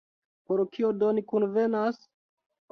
Por 0.51 0.63
kio 0.77 0.89
do 1.03 1.11
ni 1.19 1.25
kunvenas? 1.33 2.03